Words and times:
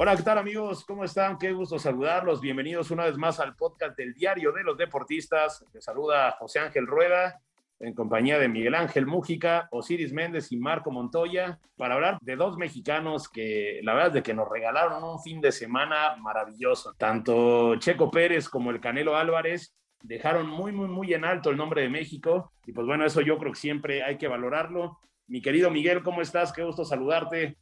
Hola, 0.00 0.14
¿qué 0.14 0.22
tal 0.22 0.38
amigos? 0.38 0.84
¿Cómo 0.84 1.02
están? 1.02 1.38
Qué 1.38 1.50
gusto 1.50 1.76
saludarlos. 1.76 2.40
Bienvenidos 2.40 2.92
una 2.92 3.06
vez 3.06 3.18
más 3.18 3.40
al 3.40 3.56
podcast 3.56 3.98
del 3.98 4.14
Diario 4.14 4.52
de 4.52 4.62
los 4.62 4.78
Deportistas. 4.78 5.64
Te 5.72 5.80
saluda 5.80 6.36
José 6.38 6.60
Ángel 6.60 6.86
Rueda 6.86 7.40
en 7.80 7.94
compañía 7.94 8.38
de 8.38 8.48
Miguel 8.48 8.76
Ángel 8.76 9.06
Mújica, 9.06 9.66
Osiris 9.72 10.12
Méndez 10.12 10.52
y 10.52 10.56
Marco 10.56 10.92
Montoya 10.92 11.58
para 11.76 11.96
hablar 11.96 12.18
de 12.20 12.36
dos 12.36 12.56
mexicanos 12.56 13.28
que 13.28 13.80
la 13.82 13.92
verdad 13.92 14.08
es 14.10 14.14
de 14.14 14.22
que 14.22 14.34
nos 14.34 14.48
regalaron 14.48 15.02
un 15.02 15.20
fin 15.20 15.40
de 15.40 15.50
semana 15.50 16.14
maravilloso. 16.14 16.94
Tanto 16.96 17.74
Checo 17.80 18.08
Pérez 18.08 18.48
como 18.48 18.70
el 18.70 18.78
Canelo 18.78 19.16
Álvarez 19.16 19.74
dejaron 20.04 20.46
muy, 20.48 20.70
muy, 20.70 20.86
muy 20.86 21.12
en 21.12 21.24
alto 21.24 21.50
el 21.50 21.56
nombre 21.56 21.82
de 21.82 21.88
México 21.88 22.52
y 22.66 22.72
pues 22.72 22.86
bueno, 22.86 23.04
eso 23.04 23.20
yo 23.20 23.36
creo 23.36 23.50
que 23.50 23.58
siempre 23.58 24.04
hay 24.04 24.16
que 24.16 24.28
valorarlo. 24.28 25.00
Mi 25.26 25.42
querido 25.42 25.72
Miguel, 25.72 26.04
¿cómo 26.04 26.22
estás? 26.22 26.52
Qué 26.52 26.62
gusto 26.62 26.84
saludarte. 26.84 27.56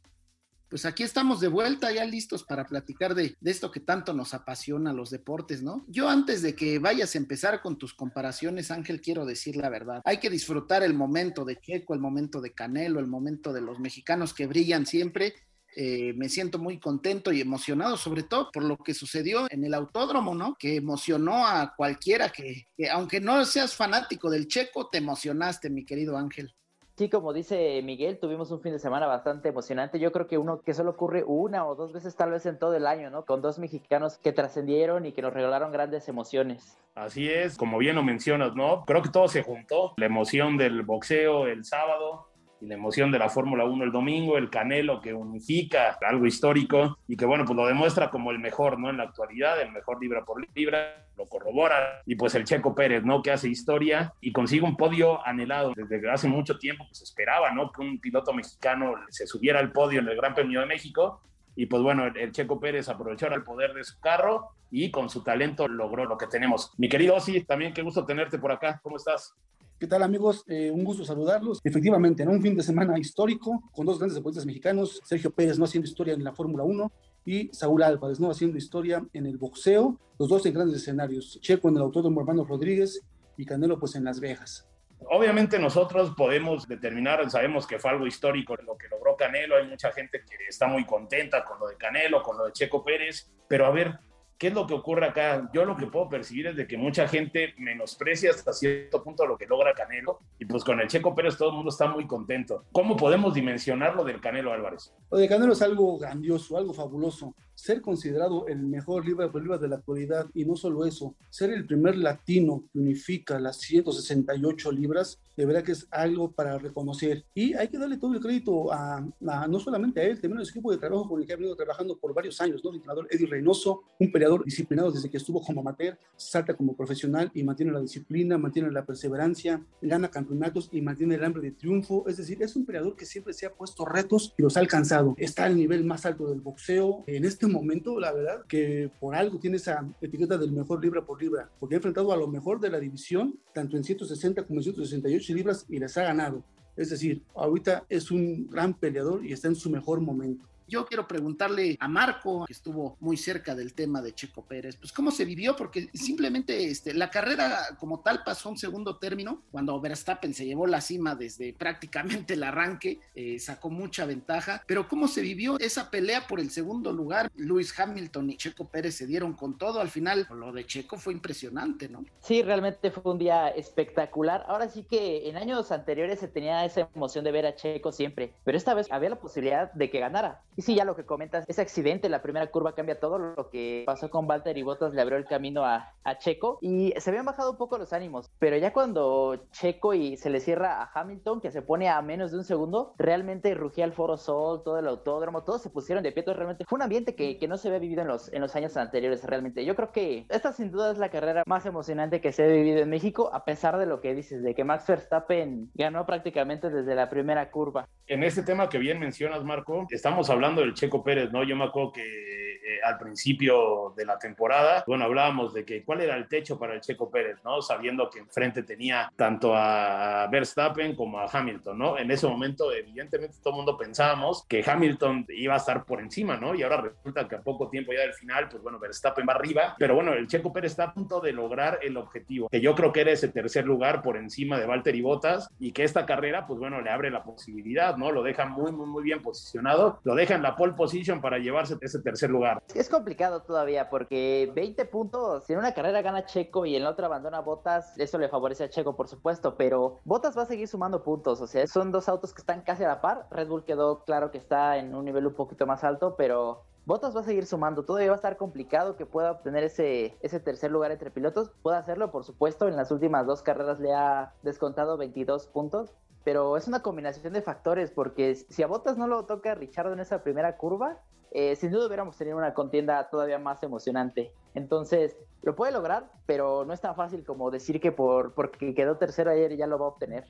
Pues 0.69 0.85
aquí 0.85 1.03
estamos 1.03 1.39
de 1.39 1.47
vuelta, 1.47 1.91
ya 1.93 2.03
listos 2.03 2.43
para 2.43 2.65
platicar 2.65 3.15
de, 3.15 3.37
esto 3.43 3.71
que 3.71 3.79
tanto 3.79 4.13
nos 4.13 4.33
apasiona 4.33 4.91
los 4.91 5.09
deportes, 5.09 5.63
¿no? 5.63 5.85
Yo 5.87 6.09
antes 6.09 6.41
de 6.41 6.55
que 6.55 6.77
vayas 6.79 7.15
a 7.15 7.19
empezar 7.19 7.61
con 7.61 7.77
tus 7.77 7.93
comparaciones, 7.93 8.69
Ángel, 8.69 8.99
quiero 8.99 9.25
decir 9.25 9.55
la 9.55 9.69
verdad. 9.69 10.01
Hay 10.03 10.17
que 10.17 10.29
disfrutar 10.29 10.83
el 10.83 10.93
momento 10.93 11.45
de 11.45 11.57
Checo, 11.57 11.93
el 11.93 12.01
momento 12.01 12.41
de 12.41 12.53
Canelo, 12.53 12.99
el 12.99 13.07
momento 13.07 13.53
de 13.53 13.61
los 13.61 13.79
mexicanos 13.79 14.33
que 14.33 14.45
brillan 14.45 14.85
siempre. 14.85 15.35
Eh, 15.73 16.13
me 16.17 16.27
siento 16.27 16.59
muy 16.59 16.79
contento 16.79 17.31
y 17.31 17.39
emocionado, 17.39 17.95
sobre 17.95 18.23
todo 18.23 18.51
por 18.51 18.63
lo 18.63 18.77
que 18.77 18.93
sucedió 18.93 19.47
en 19.49 19.63
el 19.63 19.73
autódromo, 19.73 20.35
¿no? 20.35 20.55
Que 20.59 20.75
emocionó 20.75 21.47
a 21.47 21.75
cualquiera 21.77 22.29
que, 22.29 22.65
que 22.75 22.89
aunque 22.89 23.21
no 23.21 23.45
seas 23.45 23.73
fanático 23.73 24.29
del 24.29 24.47
Checo, 24.47 24.89
te 24.89 24.97
emocionaste, 24.97 25.69
mi 25.69 25.85
querido 25.85 26.17
Ángel. 26.17 26.53
Sí, 26.97 27.09
como 27.09 27.31
dice 27.31 27.79
Miguel, 27.83 28.17
tuvimos 28.17 28.49
un 28.49 28.59
fin 28.59 28.71
de 28.71 28.79
semana 28.79 29.05
bastante 29.05 29.49
emocionante. 29.49 29.99
Yo 29.99 30.11
creo 30.11 30.25
que 30.25 30.39
uno 30.39 30.61
que 30.61 30.73
solo 30.73 30.89
ocurre 30.89 31.23
una 31.23 31.63
o 31.67 31.75
dos 31.75 31.93
veces 31.93 32.15
tal 32.15 32.31
vez 32.31 32.47
en 32.47 32.57
todo 32.57 32.73
el 32.73 32.87
año, 32.87 33.11
¿no? 33.11 33.23
Con 33.23 33.39
dos 33.39 33.59
mexicanos 33.59 34.17
que 34.17 34.33
trascendieron 34.33 35.05
y 35.05 35.11
que 35.11 35.21
nos 35.21 35.31
regalaron 35.31 35.71
grandes 35.71 36.09
emociones. 36.09 36.75
Así 36.95 37.29
es, 37.29 37.55
como 37.55 37.77
bien 37.77 37.95
lo 37.95 38.01
mencionas, 38.01 38.55
¿no? 38.55 38.83
Creo 38.85 39.03
que 39.03 39.09
todo 39.09 39.27
se 39.27 39.43
juntó. 39.43 39.93
La 39.97 40.07
emoción 40.07 40.57
del 40.57 40.81
boxeo 40.81 41.45
el 41.45 41.65
sábado, 41.65 42.29
y 42.61 42.67
la 42.67 42.75
emoción 42.75 43.11
de 43.11 43.19
la 43.19 43.29
Fórmula 43.29 43.65
1 43.65 43.83
el 43.83 43.91
domingo, 43.91 44.37
el 44.37 44.49
Canelo 44.49 45.01
que 45.01 45.13
unifica 45.13 45.97
algo 46.01 46.25
histórico 46.25 46.97
y 47.07 47.15
que 47.15 47.25
bueno, 47.25 47.45
pues 47.45 47.55
lo 47.55 47.67
demuestra 47.67 48.09
como 48.09 48.31
el 48.31 48.39
mejor, 48.39 48.79
¿no? 48.79 48.89
En 48.89 48.97
la 48.97 49.03
actualidad, 49.03 49.61
el 49.61 49.71
mejor 49.71 50.01
libra 50.01 50.23
por 50.25 50.45
libra, 50.55 51.05
lo 51.17 51.25
corrobora 51.25 52.01
y 52.05 52.15
pues 52.15 52.35
el 52.35 52.43
Checo 52.43 52.75
Pérez, 52.75 53.03
¿no? 53.03 53.21
Que 53.21 53.31
hace 53.31 53.49
historia 53.49 54.13
y 54.21 54.31
consigue 54.31 54.63
un 54.63 54.77
podio 54.77 55.25
anhelado 55.25 55.73
desde 55.75 56.09
hace 56.09 56.27
mucho 56.27 56.57
tiempo, 56.57 56.85
pues 56.87 57.01
esperaba, 57.01 57.51
¿no? 57.51 57.71
Que 57.71 57.81
un 57.81 57.99
piloto 57.99 58.33
mexicano 58.33 58.95
se 59.09 59.27
subiera 59.27 59.59
al 59.59 59.71
podio 59.71 59.99
en 59.99 60.07
el 60.07 60.15
Gran 60.15 60.33
Premio 60.33 60.59
de 60.59 60.65
México 60.65 61.21
y 61.57 61.65
pues 61.65 61.81
bueno, 61.81 62.05
el, 62.05 62.31
Checo 62.31 62.59
Pérez 62.59 62.87
aprovechó 62.87 63.25
el 63.27 63.43
poder 63.43 63.73
de 63.73 63.83
su 63.83 63.99
carro 63.99 64.51
y 64.69 64.91
con 64.91 65.09
su 65.09 65.23
talento 65.23 65.67
logró 65.67 66.05
lo 66.05 66.15
que 66.15 66.27
tenemos. 66.27 66.71
Mi 66.77 66.87
querido 66.87 67.15
Osi, 67.15 67.43
también 67.43 67.73
qué 67.73 67.81
gusto 67.81 68.05
tenerte 68.05 68.37
por 68.37 68.51
acá, 68.51 68.79
¿cómo 68.83 68.97
estás? 68.97 69.35
¿Qué 69.79 69.85
tal 69.85 70.01
amigos? 70.01 70.43
Eh, 70.47 70.71
un 70.71 70.83
gusto 70.83 71.05
saludarlos. 71.05 71.61
Efectivamente, 71.63 72.23
en 72.23 72.29
un 72.29 72.41
fin 72.41 72.55
de 72.55 72.63
semana 72.63 72.97
histórico 72.97 73.69
con 73.71 73.85
dos 73.85 73.99
grandes 73.99 74.15
deportistas 74.15 74.47
mexicanos, 74.47 74.99
Sergio 75.03 75.29
Pérez 75.29 75.59
no 75.59 75.65
haciendo 75.65 75.87
historia 75.87 76.15
en 76.15 76.23
la 76.23 76.33
Fórmula 76.33 76.63
1 76.63 76.91
y 77.25 77.49
Saúl 77.53 77.83
Álvarez 77.83 78.19
no 78.19 78.31
haciendo 78.31 78.57
historia 78.57 79.05
en 79.13 79.27
el 79.27 79.37
boxeo, 79.37 79.99
los 80.17 80.29
dos 80.29 80.43
en 80.47 80.55
grandes 80.55 80.77
escenarios, 80.77 81.39
Checo 81.41 81.69
en 81.69 81.75
el 81.75 81.83
Autódromo 81.83 82.21
Hermano 82.21 82.43
Rodríguez 82.43 83.03
y 83.37 83.45
Canelo 83.45 83.77
pues 83.77 83.93
en 83.93 84.03
Las 84.03 84.19
Vegas. 84.19 84.67
Obviamente 85.11 85.59
nosotros 85.59 86.11
podemos 86.17 86.67
determinar, 86.67 87.29
sabemos 87.29 87.67
que 87.67 87.77
fue 87.77 87.91
algo 87.91 88.07
histórico 88.07 88.55
lo 88.55 88.75
que 88.79 88.87
logró 88.87 89.15
Canelo, 89.15 89.57
hay 89.57 89.67
mucha 89.67 89.91
gente 89.91 90.23
que 90.27 90.37
está 90.49 90.65
muy 90.65 90.87
contenta 90.87 91.45
con 91.45 91.59
lo 91.59 91.67
de 91.67 91.75
Canelo, 91.75 92.23
con 92.23 92.35
lo 92.35 92.45
de 92.45 92.51
Checo 92.51 92.83
Pérez, 92.83 93.29
pero 93.47 93.67
a 93.67 93.69
ver, 93.69 93.99
¿Qué 94.37 94.47
es 94.47 94.53
lo 94.53 94.67
que 94.67 94.75
ocurre 94.75 95.07
acá? 95.07 95.49
Yo 95.51 95.65
lo 95.65 95.75
que 95.75 95.87
puedo 95.87 96.09
percibir 96.09 96.47
es 96.47 96.55
de 96.55 96.67
que 96.67 96.77
mucha 96.77 97.07
gente 97.07 97.55
menosprecia 97.57 98.29
hasta 98.29 98.53
cierto 98.53 99.03
punto 99.03 99.25
lo 99.25 99.35
que 99.35 99.47
logra 99.47 99.73
Canelo 99.73 100.19
y 100.37 100.45
pues 100.45 100.63
con 100.63 100.79
el 100.79 100.87
Checo 100.87 101.15
Pérez 101.15 101.37
todo 101.37 101.49
el 101.49 101.55
mundo 101.55 101.69
está 101.69 101.87
muy 101.87 102.05
contento. 102.05 102.63
¿Cómo 102.71 102.95
podemos 102.95 103.33
dimensionar 103.33 103.95
lo 103.95 104.03
del 104.03 104.21
Canelo 104.21 104.53
Álvarez? 104.53 104.93
Lo 105.09 105.17
de 105.17 105.27
Canelo 105.27 105.53
es 105.53 105.61
algo 105.63 105.97
grandioso, 105.97 106.55
algo 106.55 106.73
fabuloso. 106.73 107.33
Ser 107.57 107.81
considerado 107.81 108.45
el 108.47 108.59
mejor 108.59 109.03
libra 109.03 109.31
por 109.31 109.41
libra 109.41 109.57
de 109.57 109.67
la 109.67 109.77
actualidad 109.77 110.27
y 110.35 110.45
no 110.45 110.55
solo 110.55 110.85
eso, 110.85 111.15
ser 111.31 111.49
el 111.49 111.65
primer 111.65 111.97
latino 111.97 112.65
que 112.71 112.77
unifica 112.77 113.39
las 113.39 113.57
168 113.61 114.71
libras, 114.71 115.19
de 115.35 115.45
verdad 115.47 115.63
que 115.63 115.71
es 115.71 115.87
algo 115.89 116.31
para 116.31 116.59
reconocer. 116.59 117.25
Y 117.33 117.55
hay 117.55 117.67
que 117.67 117.79
darle 117.79 117.97
todo 117.97 118.13
el 118.13 118.19
crédito 118.19 118.71
a, 118.71 118.97
a 119.27 119.47
no 119.47 119.59
solamente 119.59 119.99
a 120.01 120.03
él, 120.03 120.21
también 120.21 120.39
al 120.39 120.47
equipo 120.47 120.71
de 120.71 120.77
trabajo 120.77 121.09
con 121.09 121.19
el 121.19 121.25
que 121.25 121.33
ha 121.33 121.35
venido 121.35 121.55
trabajando 121.55 121.97
por 121.97 122.13
varios 122.13 122.39
años, 122.41 122.63
¿no? 122.63 122.69
El 122.69 122.75
entrenador 122.75 123.07
Eddie 123.09 123.25
Reynoso, 123.25 123.81
un 123.99 124.11
peleador 124.11 124.45
disciplinado 124.45 124.91
desde 124.91 125.09
que 125.09 125.17
estuvo 125.17 125.41
como 125.41 125.61
amateur, 125.61 125.97
salta 126.15 126.55
como 126.55 126.75
profesional 126.75 127.31
y 127.33 127.41
mantiene 127.41 127.71
la 127.71 127.81
disciplina, 127.81 128.37
mantiene 128.37 128.71
la 128.71 128.85
perseverancia, 128.85 129.65
gana 129.81 130.09
campeonatos 130.11 130.69
y 130.71 130.81
mantiene 130.81 131.15
el 131.15 131.23
hambre 131.23 131.41
de 131.41 131.51
triunfo. 131.51 132.07
Es 132.07 132.17
decir, 132.17 132.37
es 132.43 132.55
un 132.55 132.67
peleador 132.67 132.95
que 132.95 133.07
siempre 133.07 133.33
se 133.33 133.47
ha 133.47 133.53
puesto 133.53 133.83
retos 133.83 134.35
y 134.37 134.43
los 134.43 134.57
ha 134.57 134.59
alcanzado. 134.59 135.15
Está 135.17 135.45
al 135.45 135.55
nivel 135.55 135.83
más 135.85 136.05
alto 136.05 136.29
del 136.29 136.41
boxeo. 136.41 137.03
En 137.07 137.25
este 137.25 137.46
momento, 137.47 137.99
la 137.99 138.11
verdad, 138.11 138.45
que 138.47 138.89
por 138.99 139.15
algo 139.15 139.39
tiene 139.39 139.57
esa 139.57 139.87
etiqueta 140.01 140.37
del 140.37 140.51
mejor 140.51 140.81
libra 140.81 141.05
por 141.05 141.21
libra, 141.21 141.49
porque 141.59 141.75
ha 141.75 141.77
enfrentado 141.77 142.11
a 142.11 142.17
lo 142.17 142.27
mejor 142.27 142.59
de 142.59 142.69
la 142.69 142.79
división, 142.79 143.39
tanto 143.53 143.77
en 143.77 143.83
160 143.83 144.43
como 144.45 144.59
en 144.59 144.63
168 144.63 145.33
libras, 145.33 145.65
y 145.69 145.79
les 145.79 145.97
ha 145.97 146.03
ganado. 146.03 146.43
Es 146.75 146.91
decir, 146.91 147.23
ahorita 147.33 147.85
es 147.89 148.11
un 148.11 148.47
gran 148.49 148.73
peleador 148.73 149.25
y 149.25 149.33
está 149.33 149.47
en 149.47 149.55
su 149.55 149.69
mejor 149.69 149.99
momento. 149.99 150.45
Yo 150.67 150.85
quiero 150.85 151.07
preguntarle 151.07 151.77
a 151.79 151.87
Marco, 151.87 152.45
que 152.45 152.51
estuvo 152.51 152.97
muy 152.99 153.15
cerca 153.15 153.55
del 153.55 153.73
tema 153.73 154.01
de 154.01 154.13
Checo 154.13 154.43
Pérez, 154.43 154.75
pues 154.75 154.91
cómo 154.91 155.11
se 155.11 155.23
vivió, 155.23 155.55
porque 155.55 155.89
simplemente 155.93 156.69
este, 156.69 156.93
la 156.93 157.09
carrera 157.09 157.77
como 157.79 158.01
tal 158.01 158.23
pasó 158.25 158.49
un 158.49 158.57
segundo 158.57 158.97
término, 158.97 159.43
cuando 159.49 159.79
Verstappen 159.79 160.33
se 160.33 160.45
llevó 160.45 160.67
la 160.67 160.81
cima 160.81 161.15
desde 161.15 161.53
prácticamente 161.57 162.33
el 162.33 162.43
arranque, 162.43 162.99
eh, 163.15 163.39
sacó 163.39 163.69
mucha 163.69 164.05
ventaja, 164.05 164.61
pero 164.67 164.89
cómo 164.89 165.07
se 165.07 165.21
vivió 165.21 165.57
esa 165.59 165.89
pelea 165.89 166.27
por 166.27 166.41
el 166.41 166.49
segundo 166.49 166.91
lugar, 166.91 167.31
Luis 167.37 167.77
Hamilton 167.79 168.31
y 168.31 168.37
Checo 168.37 168.67
Pérez 168.67 168.95
se 168.95 169.07
dieron 169.07 169.33
con 169.33 169.57
todo, 169.57 169.79
al 169.79 169.89
final 169.89 170.27
lo 170.29 170.51
de 170.51 170.65
Checo 170.65 170.97
fue 170.97 171.13
impresionante, 171.13 171.87
¿no? 171.87 172.03
Sí, 172.19 172.41
realmente 172.41 172.91
fue 172.91 173.09
un 173.09 173.19
día 173.19 173.47
espectacular, 173.47 174.43
ahora 174.47 174.67
sí 174.67 174.83
que 174.83 175.29
en 175.29 175.37
años 175.37 175.71
anteriores 175.71 176.19
se 176.19 176.27
tenía 176.27 176.65
esa 176.65 176.89
emoción 176.93 177.23
de 177.23 177.31
ver 177.31 177.45
a 177.45 177.55
Checo 177.55 177.93
siempre, 177.93 178.33
pero 178.43 178.57
esta 178.57 178.73
vez 178.73 178.91
había 178.91 179.11
la 179.11 179.19
posibilidad 179.19 179.71
de 179.71 179.89
que 179.89 179.99
ganara 179.99 180.41
Y 180.57 180.63
sí, 180.63 180.73
ya 180.73 180.85
lo 180.85 180.95
que 180.95 181.05
comentas, 181.05 181.45
ese 181.47 181.61
accidente, 181.61 182.09
la 182.09 182.23
primera 182.23 182.47
curva 182.49 182.73
cambia 182.73 182.99
todo. 182.99 183.19
Lo 183.19 183.51
que 183.51 183.83
pasó 183.85 184.09
con 184.09 184.27
Walter 184.27 184.57
y 184.57 184.63
Bottas 184.63 184.91
le 184.91 185.01
abrió 185.01 185.15
el 185.15 185.25
camino 185.25 185.63
a, 185.63 185.93
Checo 186.17 186.57
y 186.61 186.93
se 186.97 187.09
habían 187.11 187.25
bajado 187.25 187.51
un 187.51 187.57
poco 187.57 187.77
los 187.77 187.93
ánimos. 187.93 188.31
Pero 188.39 188.57
ya 188.57 188.73
cuando 188.73 189.35
Checo 189.51 189.93
y 189.93 190.17
se 190.17 190.31
le 190.31 190.39
cierra 190.39 190.81
a 190.81 190.89
Hamilton, 190.91 191.41
que 191.41 191.51
se 191.51 191.61
pone 191.61 191.89
a 191.89 192.01
menos 192.01 192.31
de 192.31 192.37
un 192.37 192.43
segundo, 192.43 192.95
realmente 192.97 193.53
rugía 193.53 193.85
el 193.85 193.93
Foro 193.93 194.17
Sol, 194.17 194.63
todo 194.63 194.79
el 194.79 194.87
autódromo, 194.87 195.43
todos 195.43 195.61
se 195.61 195.69
pusieron 195.69 196.03
de 196.03 196.11
pie. 196.11 196.23
Realmente 196.25 196.65
fue 196.65 196.77
un 196.77 196.81
ambiente 196.81 197.13
que, 197.13 197.37
que 197.37 197.47
no 197.47 197.57
se 197.57 197.67
había 197.67 197.79
vivido 197.79 198.01
en 198.01 198.07
los, 198.07 198.33
en 198.33 198.41
los 198.41 198.55
años 198.55 198.77
anteriores. 198.77 199.23
Realmente, 199.25 199.63
yo 199.63 199.75
creo 199.75 199.91
que 199.91 200.25
esta 200.29 200.53
sin 200.53 200.71
duda 200.71 200.91
es 200.91 200.97
la 200.97 201.11
carrera 201.11 201.43
más 201.45 201.67
emocionante 201.67 202.19
que 202.19 202.31
se 202.31 202.45
ha 202.45 202.47
vivido 202.47 202.79
en 202.79 202.89
México, 202.89 203.29
a 203.31 203.45
pesar 203.45 203.77
de 203.77 203.85
lo 203.85 204.01
que 204.01 204.15
dices, 204.15 204.41
de 204.41 204.55
que 204.55 204.63
Max 204.63 204.87
Verstappen 204.87 205.69
ganó 205.75 206.07
prácticamente 206.07 206.71
desde 206.71 206.95
la 206.95 207.09
primera 207.09 207.51
curva. 207.51 207.87
En 208.07 208.23
este 208.23 208.41
tema 208.43 208.69
que 208.69 208.77
bien 208.77 208.99
mencionas, 208.99 209.43
Marco, 209.43 209.85
estamos 209.89 210.29
hablando 210.29 210.61
del 210.61 210.73
Checo 210.73 211.03
Pérez, 211.03 211.29
¿no? 211.31 211.43
Yo 211.43 211.57
me 211.57 211.65
acuerdo 211.65 211.91
que 211.91 212.46
eh, 212.67 212.81
al 212.83 212.97
principio 212.97 213.93
de 213.95 214.03
la 214.03 214.19
temporada, 214.19 214.83
bueno, 214.85 215.05
hablábamos 215.05 215.53
de 215.53 215.63
que 215.63 215.85
cuál 215.85 216.01
era 216.01 216.17
el 216.17 216.27
techo 216.27 216.59
para 216.59 216.73
el 216.73 216.81
Checo 216.81 217.09
Pérez, 217.09 217.37
¿no? 217.45 217.61
Sabiendo 217.61 218.09
que 218.09 218.19
enfrente 218.19 218.63
tenía 218.63 219.09
tanto 219.15 219.55
a 219.55 220.27
Verstappen 220.29 220.93
como 220.93 221.17
a 221.17 221.29
Hamilton, 221.31 221.77
¿no? 221.77 221.97
En 221.97 222.11
ese 222.11 222.27
momento, 222.27 222.73
evidentemente, 222.73 223.37
todo 223.41 223.53
el 223.53 223.57
mundo 223.57 223.77
pensábamos 223.77 224.43
que 224.49 224.61
Hamilton 224.67 225.25
iba 225.29 225.53
a 225.53 225.57
estar 225.57 225.85
por 225.85 226.01
encima, 226.01 226.35
¿no? 226.35 226.55
Y 226.55 226.63
ahora 226.63 226.81
resulta 226.81 227.25
que 227.25 227.37
a 227.37 227.41
poco 227.41 227.69
tiempo 227.69 227.93
ya 227.93 228.01
del 228.01 228.13
final, 228.13 228.49
pues 228.49 228.61
bueno, 228.61 228.79
Verstappen 228.79 229.25
va 229.25 229.33
arriba, 229.33 229.75
pero 229.79 229.95
bueno, 229.95 230.11
el 230.11 230.27
Checo 230.27 230.51
Pérez 230.51 230.71
está 230.71 230.83
a 230.83 230.93
punto 230.93 231.21
de 231.21 231.31
lograr 231.31 231.79
el 231.83 231.95
objetivo, 231.95 232.49
que 232.49 232.59
yo 232.59 232.75
creo 232.75 232.91
que 232.91 232.99
era 232.99 233.11
ese 233.11 233.29
tercer 233.29 233.65
lugar 233.65 234.01
por 234.01 234.17
encima 234.17 234.59
de 234.59 234.65
Valtteri 234.65 235.01
Bottas 235.01 235.49
y 235.57 235.71
que 235.71 235.85
esta 235.85 236.05
carrera, 236.05 236.45
pues 236.45 236.59
bueno, 236.59 236.81
le 236.81 236.89
abre 236.89 237.11
la 237.11 237.23
posibilidad, 237.23 237.95
¿no? 237.95 238.11
Lo 238.11 238.23
deja 238.23 238.45
muy, 238.45 238.73
muy, 238.73 238.87
muy 238.87 239.03
bien 239.03 239.21
posicionado, 239.21 240.01
lo 240.03 240.15
deja 240.15 240.35
en 240.35 240.41
la 240.41 240.57
pole 240.57 240.73
position 240.73 241.21
para 241.21 241.37
llevarse 241.37 241.77
ese 241.79 241.99
tercer 241.99 242.29
lugar. 242.29 242.56
Es 242.73 242.89
complicado 242.89 243.41
todavía 243.41 243.89
porque 243.89 244.51
20 244.53 244.85
puntos, 244.85 245.45
si 245.45 245.53
en 245.53 245.59
una 245.59 245.73
carrera 245.73 246.01
gana 246.01 246.25
Checo 246.25 246.65
y 246.65 246.75
en 246.75 246.83
la 246.83 246.91
otra 246.91 247.07
abandona 247.07 247.41
Botas, 247.41 247.97
eso 247.97 248.17
le 248.17 248.29
favorece 248.29 248.65
a 248.65 248.69
Checo, 248.69 248.95
por 248.95 249.07
supuesto, 249.07 249.55
pero 249.55 249.99
Botas 250.05 250.37
va 250.37 250.43
a 250.43 250.45
seguir 250.45 250.67
sumando 250.67 251.03
puntos, 251.03 251.41
o 251.41 251.47
sea, 251.47 251.67
son 251.67 251.91
dos 251.91 252.09
autos 252.09 252.33
que 252.33 252.41
están 252.41 252.61
casi 252.61 252.83
a 252.83 252.87
la 252.87 253.01
par. 253.01 253.27
Red 253.31 253.47
Bull 253.47 253.63
quedó 253.63 254.03
claro 254.05 254.31
que 254.31 254.37
está 254.37 254.77
en 254.77 254.95
un 254.95 255.05
nivel 255.05 255.27
un 255.27 255.33
poquito 255.33 255.65
más 255.65 255.83
alto, 255.83 256.15
pero 256.15 256.63
Botas 256.87 257.13
va 257.13 257.19
a 257.19 257.23
seguir 257.23 257.45
sumando. 257.45 257.83
Todavía 257.83 258.07
va 258.07 258.13
a 258.13 258.15
estar 258.15 258.37
complicado 258.37 258.95
que 258.95 259.05
pueda 259.05 259.31
obtener 259.31 259.65
ese, 259.65 260.17
ese 260.21 260.39
tercer 260.39 260.71
lugar 260.71 260.91
entre 260.91 261.11
pilotos. 261.11 261.51
Puede 261.61 261.75
hacerlo, 261.75 262.11
por 262.11 262.23
supuesto. 262.23 262.69
En 262.69 262.77
las 262.77 262.91
últimas 262.91 263.27
dos 263.27 263.41
carreras 263.41 263.81
le 263.81 263.93
ha 263.93 264.33
descontado 264.41 264.95
22 264.95 265.47
puntos. 265.47 265.93
Pero 266.27 266.57
es 266.57 266.67
una 266.67 266.81
combinación 266.81 267.31
de 267.31 267.41
factores, 267.41 267.89
porque 267.89 268.35
si 268.35 268.61
a 268.61 268.67
Botas 268.67 268.97
no 268.97 269.07
lo 269.07 269.23
toca 269.23 269.55
Richard 269.55 269.93
en 269.93 270.01
esa 270.01 270.23
primera 270.23 270.57
curva, 270.57 270.97
eh, 271.31 271.55
sin 271.55 271.71
duda 271.71 271.87
hubiéramos 271.87 272.17
tenido 272.17 272.35
una 272.35 272.53
contienda 272.53 273.09
todavía 273.09 273.39
más 273.39 273.63
emocionante. 273.63 274.33
Entonces, 274.53 275.15
lo 275.41 275.55
puede 275.55 275.71
lograr, 275.71 276.11
pero 276.25 276.65
no 276.65 276.73
es 276.73 276.81
tan 276.81 276.97
fácil 276.97 277.23
como 277.23 277.49
decir 277.49 277.79
que 277.79 277.93
por 277.93 278.33
porque 278.33 278.75
quedó 278.75 278.97
tercero 278.97 279.31
ayer 279.31 279.55
ya 279.55 279.67
lo 279.67 279.79
va 279.79 279.85
a 279.85 279.87
obtener 279.87 280.25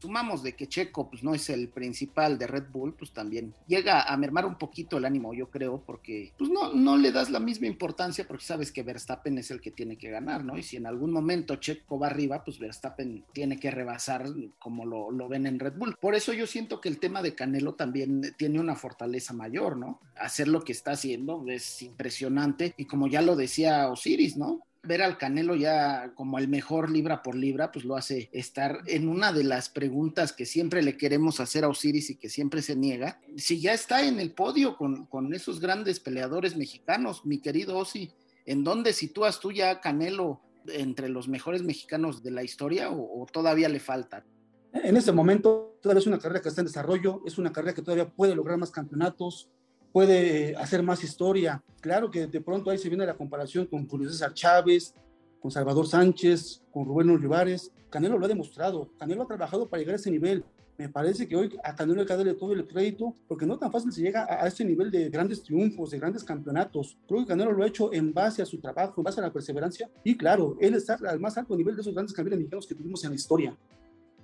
sumamos 0.00 0.42
de 0.42 0.54
que 0.54 0.68
Checo 0.68 1.10
pues 1.10 1.22
no 1.22 1.34
es 1.34 1.50
el 1.50 1.68
principal 1.68 2.38
de 2.38 2.46
Red 2.46 2.70
Bull, 2.70 2.94
pues 2.94 3.12
también 3.12 3.54
llega 3.66 4.02
a 4.02 4.16
mermar 4.16 4.46
un 4.46 4.56
poquito 4.56 4.96
el 4.98 5.04
ánimo, 5.04 5.34
yo 5.34 5.50
creo, 5.50 5.82
porque 5.84 6.32
pues 6.36 6.50
no, 6.50 6.72
no 6.72 6.96
le 6.96 7.12
das 7.12 7.30
la 7.30 7.40
misma 7.40 7.66
importancia 7.66 8.26
porque 8.26 8.44
sabes 8.44 8.72
que 8.72 8.82
Verstappen 8.82 9.38
es 9.38 9.50
el 9.50 9.60
que 9.60 9.70
tiene 9.70 9.96
que 9.96 10.10
ganar, 10.10 10.44
¿no? 10.44 10.56
Y 10.56 10.62
si 10.62 10.76
en 10.76 10.86
algún 10.86 11.12
momento 11.12 11.56
Checo 11.56 11.98
va 11.98 12.08
arriba, 12.08 12.44
pues 12.44 12.58
Verstappen 12.58 13.24
tiene 13.32 13.58
que 13.58 13.70
rebasar 13.70 14.26
como 14.58 14.86
lo, 14.86 15.10
lo 15.10 15.28
ven 15.28 15.46
en 15.46 15.58
Red 15.58 15.74
Bull. 15.76 15.96
Por 16.00 16.14
eso 16.14 16.32
yo 16.32 16.46
siento 16.46 16.80
que 16.80 16.88
el 16.88 16.98
tema 16.98 17.22
de 17.22 17.34
Canelo 17.34 17.74
también 17.74 18.34
tiene 18.36 18.60
una 18.60 18.76
fortaleza 18.76 19.32
mayor, 19.32 19.76
¿no? 19.76 20.00
Hacer 20.16 20.48
lo 20.48 20.62
que 20.62 20.72
está 20.72 20.92
haciendo 20.92 21.44
es 21.48 21.82
impresionante 21.82 22.74
y 22.76 22.84
como 22.84 23.08
ya 23.08 23.22
lo 23.22 23.36
decía 23.36 23.88
Osiris, 23.88 24.36
¿no? 24.36 24.60
Ver 24.82 25.02
al 25.02 25.18
Canelo 25.18 25.56
ya 25.56 26.12
como 26.14 26.38
el 26.38 26.48
mejor 26.48 26.90
libra 26.90 27.22
por 27.22 27.34
libra, 27.34 27.72
pues 27.72 27.84
lo 27.84 27.96
hace 27.96 28.30
estar 28.32 28.80
en 28.86 29.08
una 29.08 29.32
de 29.32 29.44
las 29.44 29.68
preguntas 29.68 30.32
que 30.32 30.46
siempre 30.46 30.82
le 30.82 30.96
queremos 30.96 31.40
hacer 31.40 31.64
a 31.64 31.68
Osiris 31.68 32.10
y 32.10 32.16
que 32.16 32.28
siempre 32.28 32.62
se 32.62 32.76
niega. 32.76 33.20
Si 33.36 33.60
ya 33.60 33.72
está 33.72 34.06
en 34.06 34.20
el 34.20 34.32
podio 34.32 34.76
con, 34.76 35.06
con 35.06 35.34
esos 35.34 35.60
grandes 35.60 36.00
peleadores 36.00 36.56
mexicanos, 36.56 37.26
mi 37.26 37.38
querido 37.38 37.76
Osi, 37.76 38.12
¿en 38.46 38.64
dónde 38.64 38.92
sitúas 38.92 39.40
tú 39.40 39.52
ya 39.52 39.80
Canelo 39.80 40.40
entre 40.72 41.08
los 41.08 41.28
mejores 41.28 41.62
mexicanos 41.62 42.22
de 42.22 42.30
la 42.30 42.42
historia 42.42 42.90
o, 42.90 43.26
todavía 43.30 43.68
le 43.68 43.80
falta? 43.80 44.24
En 44.72 44.96
este 44.96 45.12
momento 45.12 45.78
todavía 45.82 46.00
es 46.00 46.06
una 46.06 46.18
carrera 46.18 46.42
que 46.42 46.48
está 46.48 46.60
en 46.60 46.66
desarrollo, 46.66 47.22
es 47.26 47.38
una 47.38 47.52
carrera 47.52 47.74
que 47.74 47.82
todavía 47.82 48.08
puede 48.08 48.34
lograr 48.34 48.58
más 48.58 48.70
campeonatos, 48.70 49.50
puede 49.92 50.56
hacer 50.56 50.82
más 50.82 51.02
historia. 51.02 51.62
Claro 51.80 52.10
que 52.10 52.26
de 52.26 52.40
pronto 52.40 52.70
ahí 52.70 52.78
se 52.78 52.88
viene 52.88 53.06
la 53.06 53.16
comparación 53.16 53.66
con 53.66 53.86
Julio 53.88 54.10
César 54.10 54.34
Chávez, 54.34 54.94
con 55.40 55.50
Salvador 55.50 55.86
Sánchez, 55.86 56.62
con 56.72 56.84
Rubén 56.84 57.10
Olivares. 57.10 57.72
Canelo 57.90 58.18
lo 58.18 58.24
ha 58.26 58.28
demostrado, 58.28 58.90
Canelo 58.98 59.22
ha 59.22 59.26
trabajado 59.26 59.68
para 59.68 59.80
llegar 59.80 59.94
a 59.94 59.96
ese 59.96 60.10
nivel. 60.10 60.44
Me 60.76 60.88
parece 60.88 61.26
que 61.26 61.34
hoy 61.34 61.58
a 61.64 61.74
Canelo 61.74 62.00
hay 62.00 62.06
que 62.06 62.16
darle 62.16 62.34
todo 62.34 62.52
el 62.52 62.66
crédito, 62.66 63.14
porque 63.26 63.46
no 63.46 63.58
tan 63.58 63.72
fácil 63.72 63.90
se 63.92 64.00
llega 64.00 64.26
a, 64.28 64.46
ese 64.46 64.64
nivel 64.64 64.90
de 64.90 65.08
grandes 65.08 65.42
triunfos, 65.42 65.90
de 65.90 65.98
grandes 65.98 66.22
campeonatos. 66.22 66.96
Creo 67.08 67.20
que 67.20 67.26
Canelo 67.26 67.52
lo 67.52 67.64
ha 67.64 67.66
hecho 67.66 67.92
en 67.92 68.12
base 68.12 68.42
a 68.42 68.46
su 68.46 68.60
trabajo, 68.60 68.94
en 68.98 69.04
base 69.04 69.20
a 69.20 69.24
la 69.24 69.32
perseverancia. 69.32 69.90
Y 70.04 70.16
claro, 70.16 70.56
él 70.60 70.74
está 70.74 70.98
al 71.08 71.18
más 71.18 71.36
alto 71.36 71.56
nivel 71.56 71.74
de 71.74 71.80
esos 71.80 71.94
grandes 71.94 72.14
campeones 72.14 72.38
mexicanos 72.38 72.66
que 72.66 72.74
tuvimos 72.74 73.02
en 73.04 73.10
la 73.10 73.16
historia 73.16 73.56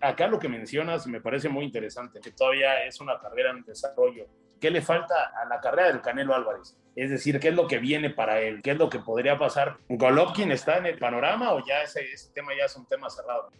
acá 0.05 0.27
lo 0.27 0.39
que 0.39 0.49
mencionas 0.49 1.07
me 1.07 1.21
parece 1.21 1.49
muy 1.49 1.65
interesante, 1.65 2.21
que 2.21 2.31
todavía 2.31 2.85
es 2.85 3.01
una 3.01 3.19
carrera 3.19 3.51
en 3.51 3.65
desarrollo. 3.65 4.27
¿Qué 4.65 4.71
le 4.71 4.81
falta 4.81 5.31
a 5.39 5.45
la 5.45 5.61
carrera 5.61 5.89
del 5.89 6.01
Canelo 6.01 6.35
Álvarez? 6.35 6.75
Es 6.97 7.11
decir, 7.11 7.39
¿qué 7.39 7.49
es 7.49 7.55
lo 7.55 7.69
que 7.69 7.79
viene 7.79 8.09
para 8.09 8.41
él? 8.41 8.63
¿Qué 8.63 8.71
es 8.71 8.79
lo 8.79 8.89
que 8.89 8.99
podría 8.99 9.37
pasar? 9.37 9.77
¿Golovkin 9.91 10.51
está 10.53 10.79
en 10.79 10.87
el 10.87 10.99
panorama 10.99 11.53
o 11.53 11.63
ya 11.63 11.83
ese, 11.83 12.01
ese 12.11 12.31
tema 12.33 12.53
ya 12.59 12.65
es 12.65 12.75
un 12.75 12.87
tema 12.87 13.11
cerrado? 13.11 13.51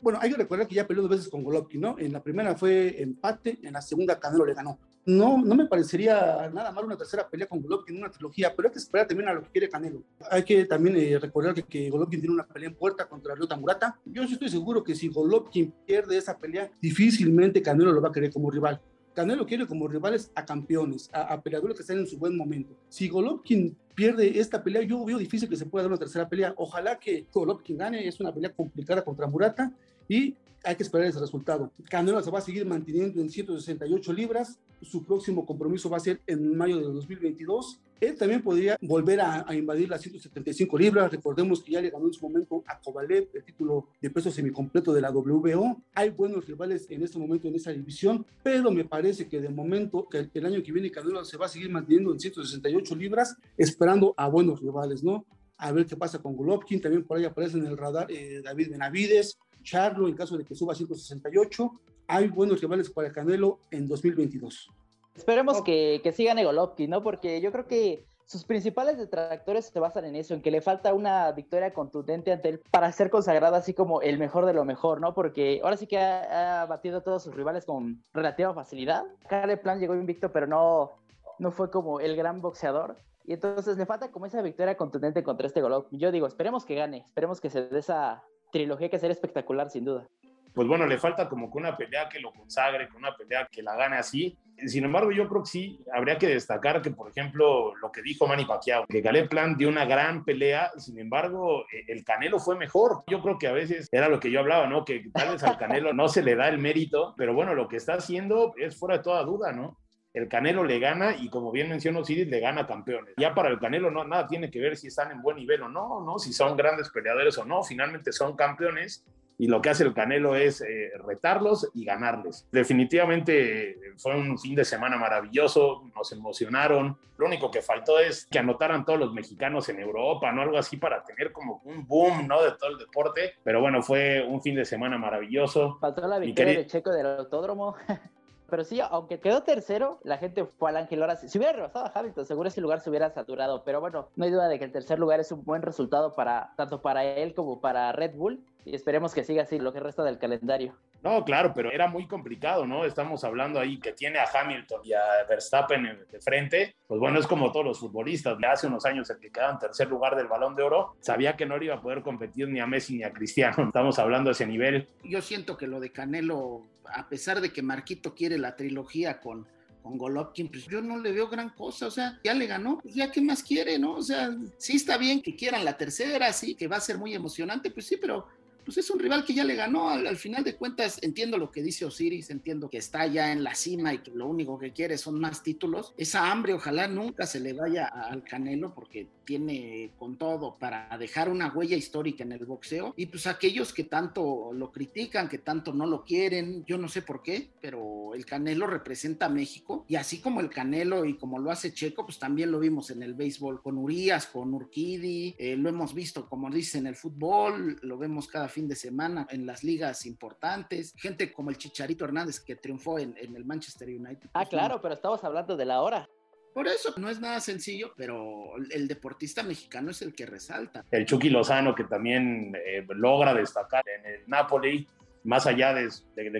Bueno, 0.00 0.18
hay 0.22 0.30
que 0.30 0.38
recordar 0.38 0.66
que 0.66 0.74
ya 0.74 0.86
peleó 0.86 1.02
dos 1.02 1.10
veces 1.10 1.28
con 1.28 1.44
Golovkin, 1.44 1.82
¿no? 1.82 1.98
En 1.98 2.14
la 2.14 2.22
primera 2.22 2.56
fue 2.56 3.02
empate, 3.02 3.58
en 3.62 3.74
la 3.74 3.82
segunda 3.82 4.18
Canelo 4.18 4.46
le 4.46 4.54
ganó. 4.54 4.78
No, 5.04 5.36
no 5.36 5.54
me 5.54 5.66
parecería 5.66 6.50
nada 6.50 6.72
mal 6.72 6.86
una 6.86 6.96
tercera 6.96 7.28
pelea 7.28 7.46
con 7.46 7.60
Golovkin 7.60 7.98
una 7.98 8.10
trilogía, 8.10 8.56
pero 8.56 8.68
hay 8.68 8.72
que 8.72 8.78
esperar 8.78 9.06
también 9.06 9.28
a 9.28 9.34
lo 9.34 9.42
que 9.42 9.50
quiere 9.50 9.68
Canelo. 9.68 10.02
Hay 10.30 10.44
que 10.44 10.64
también 10.64 10.96
eh, 10.96 11.18
recordar 11.18 11.52
que, 11.52 11.64
que, 11.64 11.90
Golovkin 11.90 12.20
tiene 12.20 12.32
una 12.36 12.46
pelea 12.46 12.70
en 12.70 12.74
puerta 12.74 13.06
contra 13.06 13.34
Ryota 13.34 13.54
Murata. 13.54 14.00
Yo 14.06 14.26
sí 14.26 14.32
estoy 14.32 14.48
seguro 14.48 14.82
que 14.82 14.94
si 14.94 15.08
Golovkin 15.08 15.74
pierde 15.86 16.16
esa 16.16 16.38
pelea, 16.38 16.70
difícilmente 16.80 17.60
Canelo 17.60 17.92
lo 17.92 18.00
va 18.00 18.08
a 18.08 18.12
querer 18.12 18.32
como 18.32 18.50
rival. 18.50 18.80
Canelo 19.14 19.46
quiere 19.46 19.66
como 19.66 19.86
rivales 19.86 20.30
a 20.34 20.44
campeones, 20.44 21.08
a, 21.12 21.22
a, 21.22 21.40
peleadores 21.40 21.76
que 21.76 21.82
estén 21.82 21.98
en 21.98 22.06
su 22.06 22.18
buen 22.18 22.36
momento. 22.36 22.74
Si 22.88 23.08
Golovkin 23.08 23.76
pierde 23.94 24.40
esta 24.40 24.62
pelea, 24.62 24.82
yo 24.82 25.04
veo 25.04 25.18
difícil 25.18 25.48
que 25.48 25.56
se 25.56 25.66
pueda 25.66 25.84
dar 25.84 25.92
una 25.92 25.98
tercera 25.98 26.28
pelea. 26.28 26.54
Ojalá 26.56 26.98
que 26.98 27.26
Golovkin 27.32 27.78
gane, 27.78 28.06
es 28.06 28.18
una 28.20 28.34
pelea 28.34 28.52
complicada 28.52 29.04
contra 29.04 29.26
Murata 29.26 29.72
y 30.08 30.34
hay 30.64 30.76
que 30.76 30.82
esperar 30.82 31.06
ese 31.06 31.20
resultado. 31.20 31.70
Canelo 31.88 32.20
se 32.22 32.30
va 32.30 32.38
a 32.38 32.42
seguir 32.42 32.66
manteniendo 32.66 33.20
en 33.20 33.30
168 33.30 34.12
libras. 34.12 34.58
Su 34.82 35.04
próximo 35.04 35.46
compromiso 35.46 35.88
va 35.88 35.98
a 35.98 36.00
ser 36.00 36.20
en 36.26 36.56
mayo 36.56 36.78
de 36.78 36.84
2022. 36.84 37.78
Él 38.06 38.16
también 38.16 38.42
podría 38.42 38.76
volver 38.80 39.20
a, 39.20 39.44
a, 39.48 39.54
invadir 39.54 39.88
las 39.88 40.02
175 40.02 40.78
libras. 40.78 41.10
Recordemos 41.10 41.62
que 41.62 41.72
ya 41.72 41.80
le 41.80 41.90
ganó 41.90 42.06
en 42.06 42.12
su 42.12 42.28
momento 42.28 42.62
a 42.66 42.80
Kovalev 42.80 43.28
el 43.32 43.44
título 43.44 43.88
de 44.00 44.10
peso 44.10 44.30
semicompleto 44.30 44.92
de 44.92 45.00
la 45.00 45.10
WBO. 45.10 45.82
Hay 45.94 46.10
buenos 46.10 46.46
rivales 46.46 46.86
en 46.90 47.02
este 47.02 47.18
momento 47.18 47.48
en 47.48 47.54
esa 47.54 47.72
división, 47.72 48.26
pero 48.42 48.70
me 48.70 48.84
parece 48.84 49.28
que 49.28 49.40
de 49.40 49.48
momento, 49.48 50.08
que 50.08 50.28
el 50.32 50.46
año 50.46 50.62
que 50.62 50.72
viene 50.72 50.90
Canelo 50.90 51.24
se 51.24 51.36
va 51.36 51.46
a 51.46 51.48
seguir 51.48 51.70
manteniendo 51.70 52.12
en 52.12 52.20
168 52.20 52.94
libras, 52.96 53.36
esperando 53.56 54.14
a 54.16 54.28
buenos 54.28 54.60
rivales, 54.60 55.02
¿no? 55.02 55.26
A 55.56 55.72
ver 55.72 55.86
qué 55.86 55.96
pasa 55.96 56.20
con 56.20 56.36
Golovkin. 56.36 56.80
También 56.80 57.04
por 57.04 57.16
ahí 57.16 57.24
aparece 57.24 57.58
en 57.58 57.66
el 57.66 57.76
radar 57.76 58.10
eh, 58.10 58.40
David 58.42 58.70
Benavides. 58.70 59.38
Charlo 59.62 60.08
en 60.08 60.14
caso 60.14 60.36
de 60.36 60.44
que 60.44 60.54
suba 60.54 60.72
a 60.72 60.76
168. 60.76 61.80
Hay 62.06 62.28
buenos 62.28 62.60
rivales 62.60 62.90
para 62.90 63.12
Canelo 63.12 63.60
en 63.70 63.88
2022. 63.88 64.68
Esperemos 65.14 65.62
que, 65.62 66.00
que 66.02 66.12
siga 66.12 66.34
Golovkin, 66.34 66.90
¿no? 66.90 67.02
Porque 67.02 67.40
yo 67.40 67.52
creo 67.52 67.66
que 67.66 68.04
sus 68.26 68.44
principales 68.44 68.96
detractores 68.98 69.66
se 69.66 69.78
basan 69.80 70.06
en 70.06 70.16
eso, 70.16 70.34
en 70.34 70.42
que 70.42 70.50
le 70.50 70.60
falta 70.60 70.94
una 70.94 71.30
victoria 71.32 71.74
contundente 71.74 72.32
ante 72.32 72.48
él 72.48 72.62
para 72.70 72.90
ser 72.90 73.10
consagrado 73.10 73.54
así 73.54 73.74
como 73.74 74.00
el 74.00 74.18
mejor 74.18 74.46
de 74.46 74.54
lo 74.54 74.64
mejor, 74.64 75.00
¿no? 75.00 75.14
Porque 75.14 75.60
ahora 75.62 75.76
sí 75.76 75.86
que 75.86 75.98
ha, 75.98 76.62
ha 76.62 76.66
batido 76.66 76.98
a 76.98 77.00
todos 77.02 77.22
sus 77.22 77.34
rivales 77.34 77.64
con 77.64 78.02
relativa 78.12 78.54
facilidad. 78.54 79.04
Kyle 79.28 79.58
Plan 79.58 79.78
llegó 79.78 79.94
invicto, 79.94 80.32
pero 80.32 80.46
no, 80.46 80.92
no 81.38 81.50
fue 81.50 81.70
como 81.70 82.00
el 82.00 82.16
gran 82.16 82.40
boxeador. 82.40 82.96
Y 83.26 83.32
entonces 83.34 83.76
le 83.78 83.86
falta 83.86 84.10
como 84.10 84.26
esa 84.26 84.42
victoria 84.42 84.76
contundente 84.76 85.22
contra 85.22 85.46
este 85.46 85.62
Golovkin. 85.62 85.98
Yo 85.98 86.12
digo, 86.12 86.26
esperemos 86.26 86.64
que 86.64 86.74
gane, 86.74 86.98
esperemos 87.08 87.40
que 87.40 87.50
se 87.50 87.68
dé 87.68 87.78
esa 87.78 88.22
trilogía 88.52 88.88
que 88.88 88.98
será 88.98 89.12
espectacular, 89.12 89.70
sin 89.70 89.84
duda. 89.84 90.06
Pues 90.54 90.68
bueno, 90.68 90.86
le 90.86 90.98
falta 90.98 91.28
como 91.28 91.50
que 91.50 91.58
una 91.58 91.76
pelea 91.76 92.08
que 92.08 92.20
lo 92.20 92.32
consagre, 92.32 92.88
que 92.88 92.96
una 92.96 93.16
pelea 93.16 93.48
que 93.50 93.62
la 93.62 93.74
gane 93.76 93.96
así. 93.96 94.38
Sin 94.66 94.84
embargo, 94.84 95.10
yo 95.10 95.28
creo 95.28 95.42
que 95.42 95.48
sí, 95.48 95.80
habría 95.92 96.18
que 96.18 96.28
destacar 96.28 96.80
que, 96.80 96.90
por 96.90 97.10
ejemplo, 97.10 97.74
lo 97.76 97.90
que 97.90 98.02
dijo 98.02 98.26
Manny 98.26 98.44
Pacquiao, 98.44 98.86
que 98.86 99.02
Caleb 99.02 99.28
Plan 99.28 99.56
dio 99.56 99.68
una 99.68 99.84
gran 99.84 100.24
pelea, 100.24 100.70
sin 100.76 100.98
embargo, 100.98 101.66
e, 101.72 101.92
el 101.92 102.04
Canelo 102.04 102.38
fue 102.38 102.56
mejor. 102.56 103.02
Yo 103.08 103.20
creo 103.22 103.38
que 103.38 103.48
a 103.48 103.52
veces 103.52 103.88
era 103.90 104.08
lo 104.08 104.20
que 104.20 104.30
yo 104.30 104.40
hablaba, 104.40 104.66
¿no? 104.66 104.84
Que 104.84 105.04
tal 105.12 105.32
vez 105.32 105.42
al 105.42 105.58
Canelo 105.58 105.92
no 105.92 106.08
se 106.08 106.22
le 106.22 106.36
da 106.36 106.48
el 106.48 106.58
mérito, 106.58 107.14
pero 107.16 107.34
bueno, 107.34 107.54
lo 107.54 107.68
que 107.68 107.76
está 107.76 107.94
haciendo 107.94 108.54
es 108.56 108.76
fuera 108.76 108.98
de 108.98 109.02
toda 109.02 109.24
duda, 109.24 109.52
¿no? 109.52 109.78
el 110.14 110.28
Canelo 110.28 110.62
le 110.62 110.78
gana 110.78 111.16
y 111.16 111.28
como 111.28 111.50
bien 111.50 111.68
mencionó 111.68 112.00
Osiris, 112.00 112.28
le 112.28 112.38
gana 112.38 112.66
campeones. 112.66 113.14
Ya 113.16 113.34
para 113.34 113.48
el 113.48 113.58
Canelo 113.58 113.90
no, 113.90 114.04
nada 114.04 114.28
tiene 114.28 114.48
que 114.48 114.60
ver 114.60 114.76
si 114.76 114.86
están 114.86 115.10
en 115.10 115.20
buen 115.20 115.36
nivel 115.36 115.62
o 115.62 115.68
no, 115.68 116.00
no, 116.00 116.20
si 116.20 116.32
son 116.32 116.56
grandes 116.56 116.88
peleadores 116.90 117.36
o 117.36 117.44
no, 117.44 117.64
finalmente 117.64 118.12
son 118.12 118.36
campeones 118.36 119.04
y 119.38 119.48
lo 119.48 119.60
que 119.60 119.70
hace 119.70 119.84
el 119.84 119.94
Canelo 119.94 120.36
es 120.36 120.60
eh, 120.60 120.92
retarlos 121.04 121.70
y 121.74 121.84
ganarles. 121.84 122.46
Definitivamente 122.52 123.70
eh, 123.70 123.76
fue 123.96 124.16
un 124.16 124.38
fin 124.38 124.54
de 124.54 124.64
semana 124.64 124.96
maravilloso, 124.96 125.84
nos 125.94 126.12
emocionaron. 126.12 126.96
Lo 127.16 127.26
único 127.26 127.50
que 127.50 127.62
faltó 127.62 127.98
es 127.98 128.26
que 128.26 128.38
anotaran 128.38 128.84
todos 128.84 128.98
los 128.98 129.12
mexicanos 129.12 129.68
en 129.68 129.80
Europa, 129.80 130.32
¿no? 130.32 130.42
Algo 130.42 130.58
así 130.58 130.76
para 130.76 131.04
tener 131.04 131.32
como 131.32 131.62
un 131.64 131.86
boom, 131.86 132.26
¿no? 132.28 132.42
De 132.42 132.52
todo 132.52 132.70
el 132.70 132.78
deporte. 132.78 133.34
Pero 133.42 133.60
bueno, 133.60 133.82
fue 133.82 134.24
un 134.26 134.42
fin 134.42 134.54
de 134.54 134.64
semana 134.64 134.98
maravilloso. 134.98 135.78
Faltó 135.80 136.06
la 136.06 136.18
victoria 136.18 136.58
de 136.58 136.66
Checo 136.66 136.90
del 136.90 137.06
autódromo. 137.06 137.76
Pero 138.54 138.62
sí, 138.62 138.78
aunque 138.80 139.20
quedó 139.20 139.42
tercero, 139.42 139.98
la 140.04 140.18
gente 140.18 140.44
fue 140.44 140.70
al 140.70 140.76
Ángel 140.76 141.00
Ahora, 141.00 141.16
si 141.16 141.38
hubiera 141.38 141.54
rebasado 141.54 141.86
a 141.86 141.92
Hamilton, 141.92 142.26
seguro 142.26 142.48
ese 142.48 142.60
lugar 142.60 142.80
se 142.80 142.90
hubiera 142.90 143.10
saturado. 143.10 143.64
Pero 143.64 143.80
bueno, 143.80 144.10
no 144.14 144.24
hay 144.24 144.30
duda 144.30 144.48
de 144.48 144.58
que 144.58 144.64
el 144.64 144.70
tercer 144.70 144.98
lugar 144.98 145.18
es 145.18 145.32
un 145.32 145.44
buen 145.44 145.62
resultado 145.62 146.14
para 146.14 146.52
tanto 146.56 146.80
para 146.80 147.04
él 147.04 147.34
como 147.34 147.60
para 147.60 147.90
Red 147.92 148.14
Bull. 148.14 148.44
Y 148.64 148.74
esperemos 148.74 149.12
que 149.12 149.24
siga 149.24 149.42
así 149.42 149.58
lo 149.58 149.72
que 149.72 149.80
resta 149.80 150.02
del 150.02 150.18
calendario. 150.18 150.74
No, 151.02 151.22
claro, 151.24 151.52
pero 151.54 151.70
era 151.70 151.86
muy 151.86 152.06
complicado, 152.06 152.66
¿no? 152.66 152.84
Estamos 152.84 153.24
hablando 153.24 153.60
ahí 153.60 153.78
que 153.78 153.92
tiene 153.92 154.18
a 154.18 154.26
Hamilton 154.32 154.80
y 154.84 154.94
a 154.94 155.02
Verstappen 155.28 156.06
de 156.10 156.20
frente. 156.20 156.76
Pues 156.86 156.98
bueno, 156.98 157.20
es 157.20 157.26
como 157.26 157.52
todos 157.52 157.66
los 157.66 157.78
futbolistas. 157.78 158.38
Hace 158.50 158.68
unos 158.68 158.86
años 158.86 159.10
el 159.10 159.18
que 159.18 159.30
quedaba 159.30 159.52
en 159.52 159.58
tercer 159.58 159.88
lugar 159.88 160.16
del 160.16 160.28
Balón 160.28 160.54
de 160.54 160.62
Oro 160.62 160.96
sabía 161.00 161.36
que 161.36 161.44
no 161.44 161.62
iba 161.62 161.74
a 161.74 161.82
poder 161.82 162.02
competir 162.02 162.48
ni 162.48 162.60
a 162.60 162.66
Messi 162.66 162.96
ni 162.96 163.04
a 163.04 163.12
Cristiano. 163.12 163.54
Estamos 163.66 163.98
hablando 163.98 164.28
de 164.28 164.32
ese 164.32 164.46
nivel. 164.46 164.88
Yo 165.02 165.20
siento 165.20 165.58
que 165.58 165.66
lo 165.66 165.78
de 165.78 165.92
Canelo, 165.92 166.62
a 166.86 167.08
pesar 167.08 167.40
de 167.40 167.52
que 167.52 167.60
Marquito 167.60 168.14
quiere 168.14 168.38
la 168.38 168.56
trilogía 168.56 169.20
con 169.20 169.46
con 169.84 169.98
Golovkin, 169.98 170.48
pues 170.48 170.66
yo 170.66 170.80
no 170.80 170.96
le 170.96 171.12
veo 171.12 171.28
gran 171.28 171.50
cosa, 171.50 171.88
o 171.88 171.90
sea, 171.90 172.18
ya 172.24 172.32
le 172.32 172.46
ganó, 172.46 172.78
pues 172.80 172.94
ya 172.94 173.12
qué 173.12 173.20
más 173.20 173.42
quiere, 173.42 173.78
¿no? 173.78 173.96
O 173.96 174.02
sea, 174.02 174.34
sí 174.56 174.76
está 174.76 174.96
bien 174.96 175.20
que 175.20 175.36
quieran 175.36 175.62
la 175.62 175.76
tercera, 175.76 176.32
sí, 176.32 176.54
que 176.54 176.68
va 176.68 176.78
a 176.78 176.80
ser 176.80 176.96
muy 176.96 177.12
emocionante, 177.12 177.70
pues 177.70 177.84
sí, 177.84 177.98
pero 177.98 178.26
pues 178.64 178.78
es 178.78 178.90
un 178.90 178.98
rival 178.98 179.24
que 179.24 179.34
ya 179.34 179.44
le 179.44 179.54
ganó. 179.54 179.90
Al, 179.90 180.16
final 180.16 180.44
de 180.44 180.56
cuentas, 180.56 180.98
entiendo 181.02 181.38
lo 181.38 181.50
que 181.50 181.62
dice 181.62 181.84
Osiris, 181.84 182.30
entiendo 182.30 182.68
que 182.70 182.78
está 182.78 183.06
ya 183.06 183.32
en 183.32 183.44
la 183.44 183.54
cima 183.54 183.92
y 183.94 183.98
que 183.98 184.10
lo 184.10 184.26
único 184.26 184.58
que 184.58 184.72
quiere 184.72 184.98
son 184.98 185.20
más 185.20 185.42
títulos. 185.42 185.94
Esa 185.96 186.30
hambre, 186.30 186.54
ojalá 186.54 186.88
nunca 186.88 187.26
se 187.26 187.40
le 187.40 187.52
vaya 187.52 187.86
al 187.86 188.24
Canelo 188.24 188.74
porque 188.74 189.08
tiene 189.24 189.90
con 189.98 190.16
todo 190.16 190.56
para 190.58 190.96
dejar 190.98 191.30
una 191.30 191.52
huella 191.52 191.76
histórica 191.76 192.24
en 192.24 192.32
el 192.32 192.44
boxeo. 192.44 192.94
Y 192.96 193.06
pues 193.06 193.26
aquellos 193.26 193.72
que 193.72 193.84
tanto 193.84 194.52
lo 194.52 194.70
critican, 194.72 195.28
que 195.28 195.38
tanto 195.38 195.72
no 195.72 195.86
lo 195.86 196.04
quieren, 196.04 196.64
yo 196.64 196.78
no 196.78 196.88
sé 196.88 197.02
por 197.02 197.22
qué, 197.22 197.50
pero 197.60 198.14
el 198.14 198.24
Canelo 198.24 198.66
representa 198.66 199.26
a 199.26 199.30
México. 199.30 199.84
Y 199.88 199.96
así 199.96 200.20
como 200.20 200.40
el 200.40 200.50
Canelo 200.50 201.04
y 201.04 201.16
como 201.16 201.38
lo 201.38 201.50
hace 201.50 201.72
Checo, 201.72 202.04
pues 202.04 202.18
también 202.18 202.50
lo 202.50 202.60
vimos 202.60 202.90
en 202.90 203.02
el 203.02 203.14
béisbol 203.14 203.62
con 203.62 203.78
Urias, 203.78 204.26
con 204.26 204.54
Urquidi, 204.54 205.34
eh, 205.38 205.56
lo 205.56 205.68
hemos 205.68 205.94
visto, 205.94 206.28
como 206.28 206.50
dice, 206.50 206.78
en 206.78 206.86
el 206.86 206.96
fútbol, 206.96 207.78
lo 207.82 207.98
vemos 207.98 208.28
cada 208.28 208.48
fin 208.54 208.68
de 208.68 208.76
semana 208.76 209.26
en 209.30 209.44
las 209.44 209.64
ligas 209.64 210.06
importantes, 210.06 210.94
gente 210.96 211.32
como 211.32 211.50
el 211.50 211.58
Chicharito 211.58 212.04
Hernández 212.04 212.40
que 212.40 212.56
triunfó 212.56 212.98
en, 212.98 213.14
el 213.18 213.44
Manchester 213.44 213.88
United. 213.88 214.30
Ah, 214.32 214.46
claro, 214.46 214.80
pero 214.80 214.94
estamos 214.94 215.22
hablando 215.24 215.56
de 215.56 215.64
la 215.64 215.82
hora. 215.82 216.08
Por 216.54 216.68
eso 216.68 216.94
no 216.96 217.10
es 217.10 217.20
nada 217.20 217.40
sencillo, 217.40 217.92
pero 217.96 218.52
el 218.70 218.86
deportista 218.86 219.42
mexicano 219.42 219.90
es 219.90 220.02
el 220.02 220.14
que 220.14 220.24
resalta. 220.24 220.84
El 220.92 221.04
Chucky 221.04 221.28
Lozano, 221.28 221.74
que 221.74 221.82
también 221.82 222.54
eh, 222.54 222.86
logra 222.90 223.34
destacar 223.34 223.82
en 223.88 224.06
el 224.06 224.20
Napoli, 224.28 224.86
más 225.24 225.48
allá 225.48 225.74
de, 225.74 225.90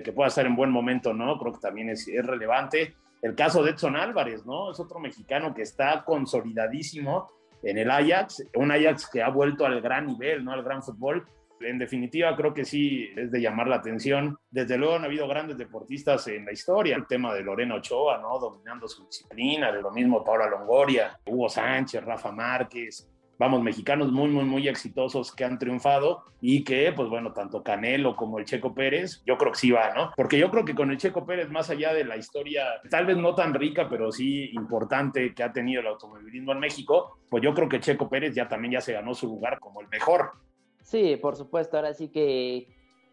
que 0.01 0.13
pueda 0.13 0.29
estar 0.29 0.45
en 0.45 0.55
buen 0.55 0.71
momento, 0.71 1.13
¿no? 1.13 1.37
Creo 1.37 1.51
que 1.51 1.59
también 1.59 1.89
es, 1.89 2.07
es, 2.07 2.25
relevante. 2.25 2.95
El 3.21 3.35
caso 3.35 3.61
de 3.61 3.71
Edson 3.71 3.97
Álvarez, 3.97 4.45
¿no? 4.45 4.71
Es 4.71 4.79
otro 4.79 4.99
mexicano 4.99 5.53
que 5.53 5.63
está 5.63 6.05
consolidadísimo 6.05 7.29
en 7.63 7.77
el 7.77 7.91
Ajax, 7.91 8.45
un 8.55 8.71
Ajax 8.71 9.09
que 9.11 9.21
ha 9.21 9.29
vuelto 9.29 9.65
al 9.65 9.81
gran 9.81 10.05
nivel, 10.05 10.45
¿no? 10.45 10.53
Al 10.53 10.63
gran 10.63 10.81
fútbol 10.81 11.27
en 11.61 11.79
definitiva, 11.79 12.35
creo 12.35 12.53
que 12.53 12.65
sí 12.65 13.09
es 13.15 13.31
de 13.31 13.41
llamar 13.41 13.67
la 13.67 13.77
atención. 13.77 14.37
Desde 14.49 14.77
luego 14.77 14.95
han 14.95 15.05
habido 15.05 15.27
grandes 15.27 15.57
deportistas 15.57 16.27
en 16.27 16.45
la 16.45 16.51
historia. 16.51 16.95
El 16.95 17.07
tema 17.07 17.33
de 17.33 17.43
Lorena 17.43 17.75
Ochoa, 17.75 18.17
¿no? 18.19 18.39
Dominando 18.39 18.87
su 18.87 19.05
disciplina, 19.05 19.71
de 19.71 19.81
lo 19.81 19.91
mismo 19.91 20.23
Paula 20.23 20.49
Longoria, 20.49 21.19
Hugo 21.25 21.49
Sánchez, 21.49 22.03
Rafa 22.03 22.31
Márquez. 22.31 23.09
Vamos, 23.37 23.61
mexicanos 23.61 24.13
muy, 24.13 24.29
muy, 24.29 24.45
muy 24.45 24.67
exitosos 24.69 25.35
que 25.35 25.43
han 25.43 25.59
triunfado 25.59 26.23
y 26.39 26.63
que, 26.63 26.93
pues 26.93 27.09
bueno, 27.09 27.33
tanto 27.33 27.63
Canelo 27.63 28.15
como 28.15 28.39
el 28.39 28.45
Checo 28.45 28.73
Pérez, 28.73 29.21
yo 29.25 29.37
creo 29.37 29.51
que 29.51 29.59
sí 29.59 29.71
va, 29.71 29.93
¿no? 29.93 30.11
Porque 30.15 30.37
yo 30.37 30.49
creo 30.49 30.63
que 30.63 30.73
con 30.73 30.89
el 30.89 30.97
Checo 30.97 31.25
Pérez, 31.25 31.49
más 31.49 31.69
allá 31.69 31.93
de 31.93 32.05
la 32.05 32.15
historia, 32.15 32.63
tal 32.89 33.05
vez 33.05 33.17
no 33.17 33.35
tan 33.35 33.53
rica, 33.53 33.89
pero 33.89 34.09
sí 34.11 34.51
importante 34.53 35.33
que 35.33 35.43
ha 35.43 35.51
tenido 35.51 35.81
el 35.81 35.87
automovilismo 35.87 36.53
en 36.53 36.59
México, 36.59 37.19
pues 37.29 37.43
yo 37.43 37.53
creo 37.53 37.67
que 37.67 37.81
Checo 37.81 38.09
Pérez 38.09 38.33
ya 38.33 38.47
también 38.47 38.73
ya 38.73 38.81
se 38.81 38.93
ganó 38.93 39.13
su 39.13 39.27
lugar 39.27 39.59
como 39.59 39.81
el 39.81 39.89
mejor. 39.89 40.31
Sí, 40.85 41.17
por 41.17 41.35
supuesto. 41.35 41.77
Ahora 41.77 41.93
sí 41.93 42.09
que 42.09 42.67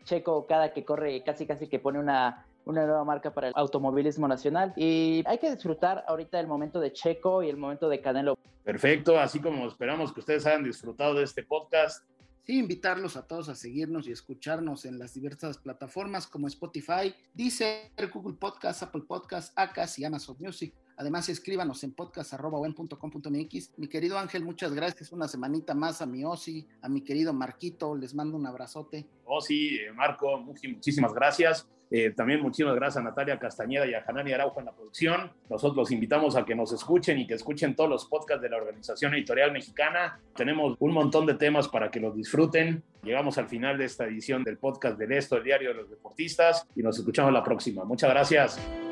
Checo 0.05 0.47
cada 0.47 0.73
que 0.73 0.85
corre 0.85 1.23
casi 1.25 1.47
casi 1.47 1.69
que 1.69 1.79
pone 1.79 1.99
una, 1.99 2.47
una 2.67 2.85
nueva 2.85 3.05
marca 3.05 3.33
para 3.33 3.49
el 3.49 3.55
automovilismo 3.57 4.29
nacional. 4.29 4.75
Y 4.76 5.25
hay 5.26 5.38
que 5.38 5.50
disfrutar 5.50 6.05
ahorita 6.07 6.38
el 6.38 6.47
momento 6.47 6.81
de 6.81 6.93
Checo 6.93 7.43
y 7.43 7.49
el 7.49 7.57
momento 7.57 7.88
de 7.88 8.00
Canelo. 8.00 8.38
Perfecto, 8.62 9.19
así 9.19 9.41
como 9.41 9.67
esperamos 9.67 10.12
que 10.12 10.21
ustedes 10.21 10.47
hayan 10.47 10.64
disfrutado 10.64 11.14
de 11.14 11.25
este 11.25 11.43
podcast. 11.43 12.05
Sí, 12.45 12.59
invitarlos 12.59 13.17
a 13.17 13.26
todos 13.26 13.49
a 13.49 13.55
seguirnos 13.55 14.07
y 14.07 14.12
escucharnos 14.12 14.85
en 14.85 14.99
las 14.99 15.14
diversas 15.14 15.59
plataformas 15.59 16.26
como 16.26 16.49
Spotify, 16.49 17.14
Deezer, 17.33 17.91
Google 18.12 18.37
Podcast, 18.37 18.83
Apple 18.83 19.05
Podcast, 19.07 19.52
Acas 19.57 19.99
y 19.99 20.05
Amazon 20.05 20.37
Music. 20.41 20.75
Además, 20.96 21.28
escríbanos 21.28 21.82
en 21.84 21.92
podcast.com.mx. 21.92 23.72
Mi 23.76 23.88
querido 23.88 24.18
Ángel, 24.18 24.44
muchas 24.44 24.72
gracias. 24.72 25.12
Una 25.12 25.28
semanita 25.28 25.75
más 25.75 26.02
a 26.02 26.06
mi 26.06 26.25
Osi, 26.25 26.66
a 26.80 26.88
mi 26.88 27.02
querido 27.02 27.32
Marquito. 27.32 27.96
Les 27.96 28.14
mando 28.14 28.37
un 28.37 28.46
abrazote. 28.46 29.06
Osi, 29.25 29.76
eh, 29.76 29.92
Marco, 29.92 30.38
muchísimas 30.38 31.12
gracias. 31.12 31.68
Eh, 31.94 32.11
también 32.11 32.40
muchísimas 32.40 32.75
gracias 32.75 33.02
a 33.02 33.04
Natalia 33.04 33.38
Castañeda 33.38 33.87
y 33.87 33.92
a 33.92 34.00
Janani 34.00 34.32
Araujo 34.32 34.61
en 34.61 34.64
la 34.64 34.72
producción. 34.72 35.30
Nosotros 35.50 35.76
los 35.76 35.90
invitamos 35.90 36.37
a 36.37 36.44
que 36.46 36.54
nos 36.54 36.72
escuchen 36.72 37.18
y 37.18 37.26
que 37.26 37.34
escuchen 37.34 37.76
todos 37.76 37.90
los 37.90 38.06
podcasts 38.06 38.40
de 38.40 38.49
la 38.49 38.56
Organización 38.56 39.12
Editorial 39.12 39.52
Mexicana. 39.52 40.18
Tenemos 40.34 40.75
un 40.78 40.92
montón 40.92 41.26
de 41.26 41.34
temas 41.34 41.68
para 41.68 41.90
que 41.90 42.00
los 42.00 42.16
disfruten. 42.16 42.82
Llegamos 43.02 43.37
al 43.37 43.46
final 43.46 43.76
de 43.76 43.84
esta 43.84 44.06
edición 44.06 44.42
del 44.42 44.56
podcast 44.56 44.99
del 44.99 45.12
Esto, 45.12 45.37
el 45.37 45.44
diario 45.44 45.68
de 45.68 45.75
los 45.75 45.90
deportistas, 45.90 46.66
y 46.75 46.82
nos 46.82 46.99
escuchamos 46.99 47.30
la 47.30 47.44
próxima. 47.44 47.84
Muchas 47.84 48.08
gracias. 48.08 48.91